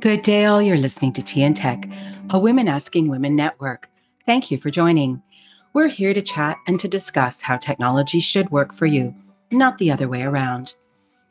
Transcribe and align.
Good 0.00 0.22
day, 0.22 0.46
all. 0.46 0.62
You're 0.62 0.78
listening 0.78 1.12
to 1.12 1.20
TN 1.20 1.54
Tech, 1.54 1.86
a 2.30 2.38
Women 2.38 2.68
Asking 2.68 3.08
Women 3.08 3.36
network. 3.36 3.90
Thank 4.24 4.50
you 4.50 4.56
for 4.56 4.70
joining. 4.70 5.22
We're 5.74 5.88
here 5.88 6.14
to 6.14 6.22
chat 6.22 6.56
and 6.66 6.80
to 6.80 6.88
discuss 6.88 7.42
how 7.42 7.58
technology 7.58 8.18
should 8.18 8.48
work 8.48 8.72
for 8.72 8.86
you, 8.86 9.14
not 9.50 9.76
the 9.76 9.90
other 9.90 10.08
way 10.08 10.22
around. 10.22 10.72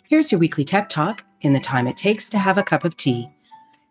Here's 0.08 0.32
your 0.32 0.38
weekly 0.38 0.64
tech 0.64 0.88
talk 0.88 1.24
in 1.42 1.54
the 1.54 1.60
time 1.60 1.88
it 1.88 1.98
takes 1.98 2.30
to 2.30 2.38
have 2.38 2.60
a 2.60 2.64
cup 2.64 2.86
of 2.86 2.96
tea. 2.96 3.32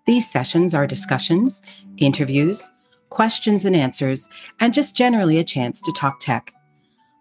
These 0.07 0.31
sessions 0.31 0.75
are 0.75 0.87
discussions, 0.87 1.61
interviews, 1.97 2.71
questions 3.09 3.65
and 3.65 3.75
answers, 3.75 4.29
and 4.61 4.73
just 4.73 4.97
generally 4.97 5.39
a 5.39 5.45
chance 5.45 5.83
to 5.83 5.93
talk 5.93 6.21
tech. 6.21 6.55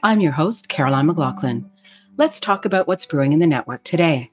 I'm 0.04 0.20
your 0.20 0.34
host, 0.34 0.70
Caroline 0.70 1.08
McLaughlin. 1.08 1.72
Let's 2.18 2.40
talk 2.40 2.66
about 2.66 2.88
what's 2.88 3.08
brewing 3.08 3.34
in 3.34 3.40
the 3.40 3.48
network 3.48 3.84
today. 3.84 4.30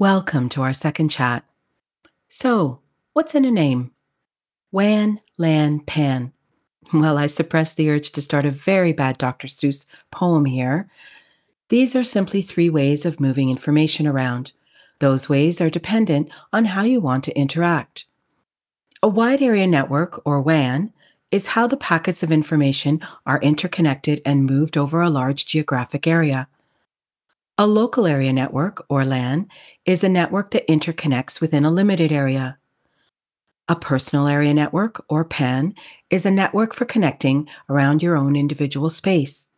Welcome 0.00 0.48
to 0.48 0.62
our 0.62 0.72
second 0.72 1.10
chat. 1.10 1.44
So, 2.28 2.80
what's 3.12 3.36
in 3.36 3.44
a 3.44 3.50
name? 3.52 3.92
WAN, 4.72 5.20
LAN, 5.38 5.78
PAN. 5.78 6.32
Well, 6.92 7.16
I 7.16 7.28
suppressed 7.28 7.76
the 7.76 7.88
urge 7.88 8.10
to 8.10 8.20
start 8.20 8.44
a 8.44 8.50
very 8.50 8.92
bad 8.92 9.18
Dr. 9.18 9.46
Seuss 9.46 9.86
poem 10.10 10.46
here. 10.46 10.90
These 11.68 11.94
are 11.94 12.02
simply 12.02 12.42
three 12.42 12.68
ways 12.68 13.06
of 13.06 13.20
moving 13.20 13.50
information 13.50 14.08
around. 14.08 14.50
Those 14.98 15.28
ways 15.28 15.60
are 15.60 15.70
dependent 15.70 16.28
on 16.52 16.64
how 16.64 16.82
you 16.82 17.00
want 17.00 17.22
to 17.24 17.38
interact. 17.38 18.06
A 19.00 19.06
wide 19.06 19.42
area 19.42 19.68
network, 19.68 20.20
or 20.24 20.40
WAN, 20.40 20.92
is 21.30 21.46
how 21.46 21.68
the 21.68 21.76
packets 21.76 22.24
of 22.24 22.32
information 22.32 22.98
are 23.26 23.40
interconnected 23.40 24.20
and 24.26 24.44
moved 24.44 24.76
over 24.76 25.00
a 25.00 25.08
large 25.08 25.46
geographic 25.46 26.08
area. 26.08 26.48
A 27.56 27.68
local 27.68 28.04
area 28.04 28.32
network, 28.32 28.84
or 28.88 29.04
LAN, 29.04 29.46
is 29.86 30.02
a 30.02 30.08
network 30.08 30.50
that 30.50 30.66
interconnects 30.66 31.40
within 31.40 31.64
a 31.64 31.70
limited 31.70 32.10
area. 32.10 32.58
A 33.68 33.76
personal 33.76 34.26
area 34.26 34.52
network, 34.52 35.04
or 35.08 35.24
PAN, 35.24 35.72
is 36.10 36.26
a 36.26 36.32
network 36.32 36.74
for 36.74 36.84
connecting 36.84 37.48
around 37.68 38.02
your 38.02 38.16
own 38.16 38.34
individual 38.34 38.90
space. 38.90 39.50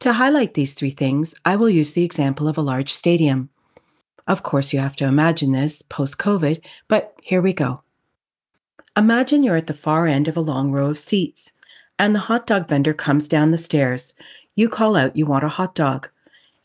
To 0.00 0.12
highlight 0.12 0.52
these 0.52 0.74
three 0.74 0.90
things, 0.90 1.34
I 1.46 1.56
will 1.56 1.70
use 1.70 1.94
the 1.94 2.04
example 2.04 2.46
of 2.46 2.58
a 2.58 2.62
large 2.62 2.92
stadium. 2.92 3.48
Of 4.26 4.42
course, 4.42 4.74
you 4.74 4.80
have 4.80 4.96
to 4.96 5.06
imagine 5.06 5.52
this 5.52 5.80
post 5.80 6.18
COVID, 6.18 6.62
but 6.88 7.18
here 7.22 7.40
we 7.40 7.54
go. 7.54 7.80
Imagine 8.98 9.42
you're 9.42 9.56
at 9.56 9.66
the 9.66 9.72
far 9.72 10.06
end 10.06 10.28
of 10.28 10.36
a 10.36 10.42
long 10.42 10.72
row 10.72 10.90
of 10.90 10.98
seats, 10.98 11.54
and 11.98 12.14
the 12.14 12.20
hot 12.28 12.46
dog 12.46 12.68
vendor 12.68 12.92
comes 12.92 13.28
down 13.28 13.50
the 13.50 13.56
stairs. 13.56 14.12
You 14.54 14.68
call 14.68 14.94
out 14.94 15.16
you 15.16 15.24
want 15.24 15.44
a 15.44 15.48
hot 15.48 15.74
dog. 15.74 16.10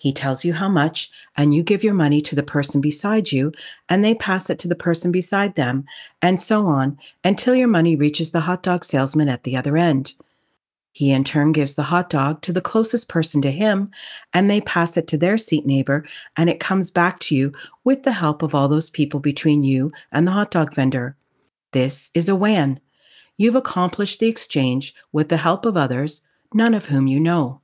He 0.03 0.11
tells 0.11 0.43
you 0.43 0.51
how 0.51 0.67
much, 0.67 1.09
and 1.37 1.55
you 1.55 1.63
give 1.63 1.81
your 1.81 1.93
money 1.93 2.21
to 2.23 2.35
the 2.35 2.43
person 2.43 2.81
beside 2.81 3.31
you, 3.31 3.53
and 3.87 4.03
they 4.03 4.13
pass 4.13 4.49
it 4.49 4.59
to 4.59 4.67
the 4.67 4.75
person 4.75 5.13
beside 5.13 5.55
them, 5.55 5.85
and 6.21 6.41
so 6.41 6.67
on 6.67 6.97
until 7.23 7.55
your 7.55 7.69
money 7.69 7.95
reaches 7.95 8.31
the 8.31 8.41
hot 8.41 8.63
dog 8.63 8.83
salesman 8.83 9.29
at 9.29 9.43
the 9.43 9.55
other 9.55 9.77
end. 9.77 10.15
He 10.91 11.11
in 11.11 11.23
turn 11.23 11.53
gives 11.53 11.75
the 11.75 11.83
hot 11.83 12.09
dog 12.09 12.41
to 12.41 12.51
the 12.51 12.59
closest 12.59 13.07
person 13.07 13.41
to 13.43 13.51
him, 13.51 13.91
and 14.33 14.49
they 14.49 14.59
pass 14.59 14.97
it 14.97 15.07
to 15.07 15.17
their 15.17 15.37
seat 15.37 15.65
neighbor, 15.65 16.05
and 16.35 16.49
it 16.49 16.59
comes 16.59 16.91
back 16.91 17.19
to 17.19 17.35
you 17.35 17.53
with 17.85 18.03
the 18.03 18.11
help 18.11 18.43
of 18.43 18.53
all 18.53 18.67
those 18.67 18.89
people 18.89 19.21
between 19.21 19.63
you 19.63 19.93
and 20.11 20.27
the 20.27 20.33
hot 20.33 20.51
dog 20.51 20.73
vendor. 20.73 21.15
This 21.71 22.11
is 22.13 22.27
a 22.27 22.35
WAN. 22.35 22.81
You've 23.37 23.55
accomplished 23.55 24.19
the 24.19 24.27
exchange 24.27 24.93
with 25.13 25.29
the 25.29 25.37
help 25.37 25.65
of 25.65 25.77
others, 25.77 26.27
none 26.53 26.73
of 26.73 26.87
whom 26.87 27.07
you 27.07 27.21
know. 27.21 27.61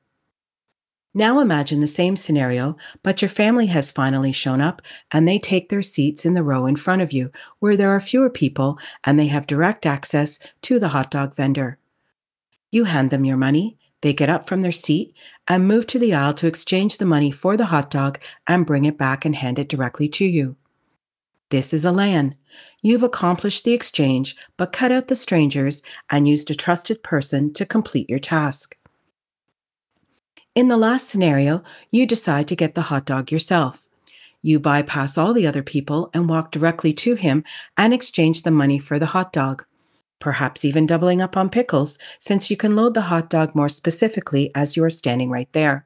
Now 1.13 1.39
imagine 1.39 1.79
the 1.79 1.87
same 1.87 2.15
scenario, 2.15 2.77
but 3.01 3.21
your 3.21 3.29
family 3.29 3.65
has 3.67 3.91
finally 3.91 4.31
shown 4.31 4.61
up 4.61 4.81
and 5.11 5.27
they 5.27 5.39
take 5.39 5.69
their 5.69 5.81
seats 5.81 6.23
in 6.25 6.33
the 6.33 6.43
row 6.43 6.67
in 6.67 6.75
front 6.75 7.01
of 7.01 7.11
you, 7.11 7.31
where 7.57 7.75
there 7.75 7.89
are 7.89 7.99
fewer 7.99 8.29
people 8.29 8.77
and 9.03 9.17
they 9.17 9.27
have 9.27 9.47
direct 9.47 9.87
access 9.87 10.39
to 10.61 10.77
the 10.77 10.89
hot 10.89 11.09
dog 11.09 11.35
vendor. 11.35 11.79
You 12.71 12.83
hand 12.83 13.09
them 13.09 13.25
your 13.25 13.37
money, 13.37 13.77
they 14.01 14.13
get 14.13 14.29
up 14.29 14.47
from 14.47 14.61
their 14.61 14.71
seat 14.71 15.15
and 15.47 15.67
move 15.67 15.87
to 15.87 15.99
the 15.99 16.13
aisle 16.13 16.35
to 16.35 16.47
exchange 16.47 16.97
the 16.99 17.05
money 17.05 17.31
for 17.31 17.57
the 17.57 17.65
hot 17.65 17.89
dog 17.89 18.19
and 18.47 18.65
bring 18.65 18.85
it 18.85 18.97
back 18.97 19.25
and 19.25 19.35
hand 19.35 19.57
it 19.57 19.67
directly 19.67 20.07
to 20.09 20.25
you. 20.25 20.55
This 21.49 21.73
is 21.73 21.83
a 21.83 21.91
LAN. 21.91 22.35
You've 22.83 23.03
accomplished 23.03 23.65
the 23.65 23.73
exchange, 23.73 24.35
but 24.55 24.71
cut 24.71 24.91
out 24.91 25.07
the 25.07 25.15
strangers 25.15 25.81
and 26.11 26.27
used 26.27 26.51
a 26.51 26.55
trusted 26.55 27.01
person 27.01 27.51
to 27.53 27.65
complete 27.65 28.07
your 28.07 28.19
task. 28.19 28.77
In 30.55 30.67
the 30.67 30.77
last 30.77 31.07
scenario, 31.07 31.63
you 31.91 32.05
decide 32.05 32.47
to 32.47 32.55
get 32.55 32.75
the 32.75 32.83
hot 32.83 33.05
dog 33.05 33.31
yourself. 33.31 33.87
You 34.41 34.59
bypass 34.59 35.17
all 35.17 35.33
the 35.33 35.45
other 35.45 35.61
people 35.61 36.09
and 36.13 36.27
walk 36.27 36.51
directly 36.51 36.93
to 36.93 37.15
him 37.15 37.43
and 37.77 37.93
exchange 37.93 38.43
the 38.43 38.51
money 38.51 38.79
for 38.79 38.97
the 38.97 39.07
hot 39.07 39.31
dog. 39.31 39.65
Perhaps 40.19 40.65
even 40.65 40.85
doubling 40.85 41.21
up 41.21 41.37
on 41.37 41.49
pickles, 41.49 41.97
since 42.19 42.49
you 42.49 42.57
can 42.57 42.75
load 42.75 42.93
the 42.93 43.03
hot 43.03 43.29
dog 43.29 43.55
more 43.55 43.69
specifically 43.69 44.51
as 44.55 44.75
you 44.75 44.83
are 44.83 44.89
standing 44.89 45.29
right 45.29 45.51
there. 45.53 45.85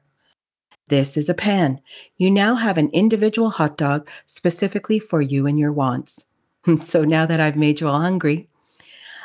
This 0.88 1.16
is 1.16 1.28
a 1.28 1.34
pan. 1.34 1.80
You 2.16 2.30
now 2.30 2.56
have 2.56 2.78
an 2.78 2.90
individual 2.90 3.50
hot 3.50 3.76
dog 3.76 4.08
specifically 4.26 4.98
for 4.98 5.20
you 5.20 5.46
and 5.46 5.58
your 5.58 5.72
wants. 5.72 6.26
So 6.78 7.04
now 7.04 7.26
that 7.26 7.40
I've 7.40 7.56
made 7.56 7.80
you 7.80 7.88
all 7.88 8.00
hungry, 8.00 8.48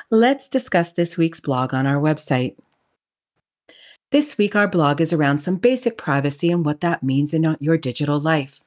let's 0.09 0.49
discuss 0.49 0.91
this 0.91 1.17
week's 1.17 1.39
blog 1.39 1.73
on 1.73 1.88
our 1.88 2.01
website. 2.01 2.55
This 4.12 4.40
week, 4.40 4.56
our 4.56 4.68
blog 4.68 5.00
is 5.02 5.14
around 5.14 5.38
some 5.38 5.58
basic 5.58 5.96
privacy 5.96 6.50
and 6.50 6.66
what 6.66 6.81
that 6.81 7.03
means 7.03 7.31
in 7.31 7.56
your 7.59 7.78
digital 7.78 8.20
life. 8.20 8.64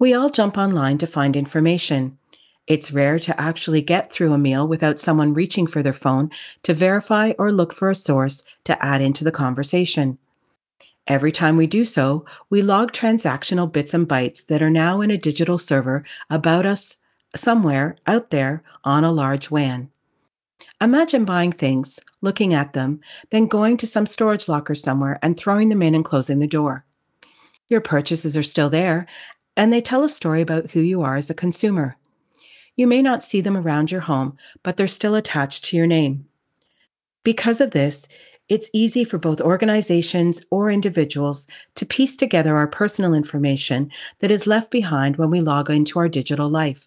We 0.00 0.12
all 0.12 0.30
jump 0.30 0.58
online 0.58 0.98
to 0.98 1.06
find 1.06 1.36
information. 1.36 2.18
It's 2.66 2.90
rare 2.90 3.20
to 3.20 3.40
actually 3.40 3.82
get 3.82 4.10
through 4.10 4.32
a 4.32 4.38
meal 4.38 4.66
without 4.66 4.98
someone 4.98 5.32
reaching 5.32 5.68
for 5.68 5.80
their 5.80 5.92
phone 5.92 6.30
to 6.64 6.74
verify 6.74 7.34
or 7.38 7.52
look 7.52 7.72
for 7.72 7.88
a 7.88 7.94
source 7.94 8.44
to 8.64 8.84
add 8.84 9.00
into 9.00 9.22
the 9.22 9.30
conversation. 9.30 10.18
Every 11.06 11.30
time 11.30 11.56
we 11.56 11.68
do 11.68 11.84
so, 11.84 12.24
we 12.50 12.62
log 12.62 12.90
transactional 12.90 13.72
bits 13.72 13.94
and 13.94 14.08
bytes 14.08 14.44
that 14.46 14.60
are 14.60 14.70
now 14.70 15.02
in 15.02 15.12
a 15.12 15.16
digital 15.16 15.56
server 15.56 16.04
about 16.28 16.66
us 16.66 16.96
somewhere 17.36 17.96
out 18.08 18.30
there 18.30 18.64
on 18.82 19.04
a 19.04 19.12
large 19.12 19.52
WAN. 19.52 19.88
Imagine 20.80 21.24
buying 21.24 21.52
things, 21.52 22.00
looking 22.20 22.52
at 22.52 22.72
them, 22.72 23.00
then 23.30 23.46
going 23.46 23.76
to 23.78 23.86
some 23.86 24.06
storage 24.06 24.48
locker 24.48 24.74
somewhere 24.74 25.18
and 25.22 25.36
throwing 25.36 25.68
them 25.68 25.82
in 25.82 25.94
and 25.94 26.04
closing 26.04 26.38
the 26.38 26.46
door. 26.46 26.84
Your 27.68 27.80
purchases 27.80 28.36
are 28.36 28.42
still 28.42 28.70
there, 28.70 29.06
and 29.56 29.72
they 29.72 29.80
tell 29.80 30.04
a 30.04 30.08
story 30.08 30.42
about 30.42 30.70
who 30.72 30.80
you 30.80 31.00
are 31.02 31.16
as 31.16 31.30
a 31.30 31.34
consumer. 31.34 31.96
You 32.76 32.86
may 32.86 33.00
not 33.00 33.24
see 33.24 33.40
them 33.40 33.56
around 33.56 33.90
your 33.90 34.02
home, 34.02 34.36
but 34.62 34.76
they're 34.76 34.86
still 34.86 35.14
attached 35.14 35.64
to 35.64 35.76
your 35.76 35.86
name. 35.86 36.26
Because 37.24 37.60
of 37.60 37.70
this, 37.70 38.06
it's 38.48 38.70
easy 38.72 39.02
for 39.02 39.18
both 39.18 39.40
organizations 39.40 40.44
or 40.50 40.70
individuals 40.70 41.48
to 41.74 41.86
piece 41.86 42.16
together 42.16 42.54
our 42.54 42.68
personal 42.68 43.14
information 43.14 43.90
that 44.20 44.30
is 44.30 44.46
left 44.46 44.70
behind 44.70 45.16
when 45.16 45.30
we 45.30 45.40
log 45.40 45.70
into 45.70 45.98
our 45.98 46.08
digital 46.08 46.48
life. 46.48 46.86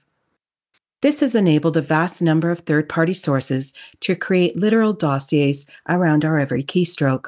This 1.01 1.21
has 1.21 1.33
enabled 1.33 1.77
a 1.77 1.81
vast 1.81 2.21
number 2.21 2.51
of 2.51 2.59
third 2.59 2.89
party 2.89 3.13
sources 3.13 3.73
to 4.01 4.15
create 4.15 4.57
literal 4.57 4.91
dossiers 4.91 5.65
around 5.87 6.25
our 6.25 6.37
every 6.37 6.63
keystroke. 6.63 7.27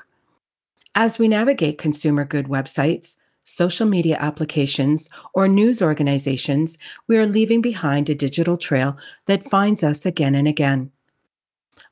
As 0.94 1.18
we 1.18 1.30
navigate 1.30 1.78
consumer 1.78 2.26
good 2.26 2.48
websites, 2.48 3.18
social 3.44 3.88
media 3.88 4.18
applications, 4.20 5.10
or 5.34 5.48
news 5.48 5.82
organizations, 5.82 6.78
we 7.08 7.18
are 7.18 7.26
leaving 7.26 7.62
behind 7.62 8.10
a 8.10 8.16
digital 8.16 8.58
trail 8.58 8.98
that 9.26 9.50
finds 9.50 9.84
us 9.84 10.06
again 10.06 10.36
and 10.36 10.48
again. 10.48 10.92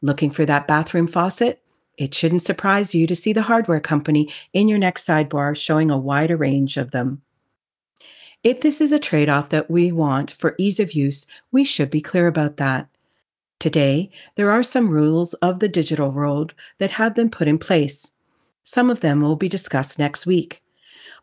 Looking 0.02 0.32
for 0.32 0.46
that 0.46 0.68
bathroom 0.68 1.08
faucet? 1.08 1.62
It 1.98 2.14
shouldn't 2.14 2.42
surprise 2.42 2.94
you 2.94 3.08
to 3.08 3.16
see 3.16 3.34
the 3.34 3.42
hardware 3.42 3.80
company 3.80 4.32
in 4.54 4.68
your 4.68 4.78
next 4.78 5.08
sidebar 5.08 5.56
showing 5.56 5.90
a 5.90 5.98
wider 5.98 6.38
range 6.38 6.78
of 6.78 6.92
them. 6.92 7.22
If 8.42 8.62
this 8.62 8.80
is 8.80 8.94
a 8.94 9.00
trade 9.00 9.28
off 9.28 9.50
that 9.50 9.70
we 9.70 9.92
want 9.92 10.32
for 10.32 10.56
ease 10.58 10.80
of 10.80 10.94
use, 10.94 11.28
we 11.52 11.66
should 11.66 11.90
be 11.90 12.02
clear 12.02 12.28
about 12.28 12.56
that. 12.58 12.88
Today, 13.60 14.10
there 14.36 14.50
are 14.50 14.64
some 14.64 14.90
rules 14.90 15.34
of 15.36 15.60
the 15.60 15.68
digital 15.68 16.10
world 16.10 16.54
that 16.78 16.92
have 16.92 17.14
been 17.14 17.30
put 17.30 17.50
in 17.50 17.58
place. 17.58 18.14
Some 18.64 18.90
of 18.90 19.02
them 19.02 19.20
will 19.20 19.36
be 19.36 19.50
discussed 19.50 20.00
next 20.00 20.26
week. 20.26 20.64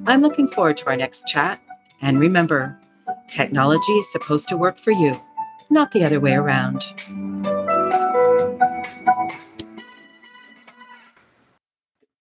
I'm 0.06 0.22
looking 0.22 0.48
forward 0.48 0.78
to 0.78 0.86
our 0.88 0.98
next 0.98 1.28
chat. 1.28 1.60
And 2.02 2.20
remember, 2.20 2.80
technology 3.30 3.94
is 3.94 4.12
supposed 4.12 4.50
to 4.50 4.58
work 4.58 4.78
for 4.78 4.92
you, 4.92 5.16
not 5.70 5.92
the 5.92 6.04
other 6.04 6.20
way 6.20 6.34
around. 6.34 6.84